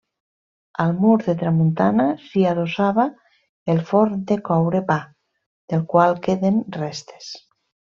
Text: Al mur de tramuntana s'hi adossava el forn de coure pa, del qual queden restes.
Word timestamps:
Al 0.85 0.93
mur 1.01 1.11
de 1.27 1.35
tramuntana 1.41 2.07
s'hi 2.23 2.47
adossava 2.53 3.07
el 3.75 3.85
forn 3.93 4.27
de 4.33 4.41
coure 4.51 4.85
pa, 4.93 5.01
del 5.75 5.89
qual 5.97 6.23
queden 6.29 6.63
restes. 6.85 7.35